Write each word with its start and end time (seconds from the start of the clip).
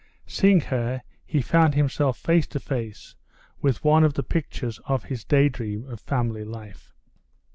Seeing 0.25 0.61
her, 0.61 1.03
he 1.27 1.43
found 1.43 1.75
himself 1.75 2.17
face 2.17 2.47
to 2.47 2.59
face 2.59 3.13
with 3.61 3.83
one 3.83 4.03
of 4.03 4.15
the 4.15 4.23
pictures 4.23 4.79
of 4.85 5.03
his 5.03 5.23
daydream 5.23 5.85
of 5.85 5.99
family 5.99 6.43
life. 6.43 6.95